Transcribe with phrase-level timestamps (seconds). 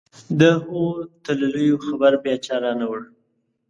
[0.39, 0.85] د هغو
[1.25, 3.01] تللیو خبر بیا چا رانه وړ.